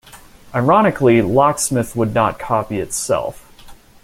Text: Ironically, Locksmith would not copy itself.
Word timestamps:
Ironically, 0.55 1.21
Locksmith 1.21 1.95
would 1.95 2.11
not 2.11 2.39
copy 2.39 2.79
itself. 2.79 3.45